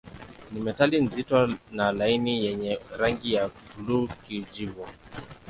Ni 0.51 0.59
metali 0.61 1.01
nzito 1.01 1.47
na 1.71 1.91
laini 1.91 2.45
yenye 2.45 2.79
rangi 2.97 3.33
ya 3.33 3.49
buluu-kijivu. 3.77 4.87